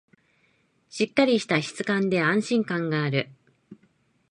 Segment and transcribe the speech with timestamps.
[0.89, 3.29] しっかりした質感で安心感がある